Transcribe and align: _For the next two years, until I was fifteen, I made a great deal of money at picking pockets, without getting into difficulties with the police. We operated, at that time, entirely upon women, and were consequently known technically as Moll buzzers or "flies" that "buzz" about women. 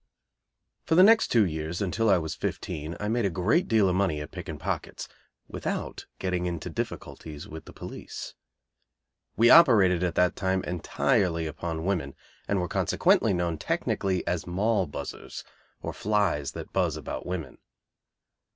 _For 0.87 0.95
the 0.95 1.03
next 1.03 1.27
two 1.27 1.45
years, 1.45 1.79
until 1.79 2.09
I 2.09 2.17
was 2.17 2.33
fifteen, 2.33 2.97
I 2.99 3.07
made 3.07 3.23
a 3.23 3.29
great 3.29 3.67
deal 3.67 3.87
of 3.87 3.93
money 3.95 4.19
at 4.19 4.31
picking 4.31 4.57
pockets, 4.57 5.07
without 5.47 6.07
getting 6.17 6.47
into 6.47 6.71
difficulties 6.71 7.47
with 7.47 7.65
the 7.65 7.71
police. 7.71 8.33
We 9.37 9.51
operated, 9.51 10.01
at 10.03 10.15
that 10.15 10.35
time, 10.35 10.63
entirely 10.63 11.45
upon 11.45 11.85
women, 11.85 12.15
and 12.47 12.59
were 12.59 12.67
consequently 12.67 13.31
known 13.31 13.59
technically 13.59 14.25
as 14.25 14.47
Moll 14.47 14.87
buzzers 14.87 15.43
or 15.83 15.93
"flies" 15.93 16.53
that 16.53 16.73
"buzz" 16.73 16.97
about 16.97 17.27
women. 17.27 17.59